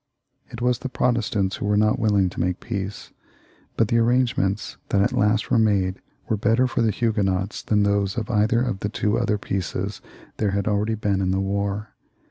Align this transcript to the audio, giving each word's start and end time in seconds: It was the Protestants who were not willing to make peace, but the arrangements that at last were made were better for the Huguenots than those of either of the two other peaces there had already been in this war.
It 0.49 0.63
was 0.63 0.79
the 0.79 0.89
Protestants 0.89 1.57
who 1.57 1.67
were 1.67 1.77
not 1.77 1.99
willing 1.99 2.27
to 2.29 2.39
make 2.39 2.59
peace, 2.59 3.11
but 3.77 3.89
the 3.89 3.99
arrangements 3.99 4.77
that 4.89 4.99
at 5.03 5.13
last 5.13 5.51
were 5.51 5.59
made 5.59 6.01
were 6.27 6.35
better 6.37 6.65
for 6.65 6.81
the 6.81 6.89
Huguenots 6.89 7.61
than 7.61 7.83
those 7.83 8.17
of 8.17 8.31
either 8.31 8.63
of 8.63 8.79
the 8.79 8.89
two 8.89 9.19
other 9.19 9.37
peaces 9.37 10.01
there 10.37 10.49
had 10.57 10.67
already 10.67 10.95
been 10.95 11.21
in 11.21 11.29
this 11.29 11.37
war. 11.39 11.89